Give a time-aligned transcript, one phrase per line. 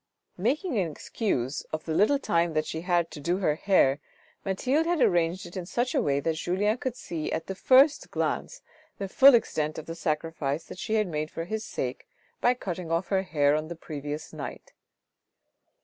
[0.39, 3.99] Making an excuse of the little time that she had had to do her hair,
[4.43, 8.09] Mathilde had arranged it in such a way that Julien could see at the first
[8.09, 8.63] glance
[8.97, 12.07] the full extent of the sacrifice that she had made for his sake,
[12.39, 14.73] by cutting off her hair on the previous night.